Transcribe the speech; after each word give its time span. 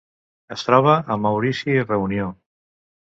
Es 0.53 0.61
troba 0.69 0.95
a 1.15 1.17
Maurici 1.25 1.75
i 1.75 1.83
Reunió. 1.83 2.31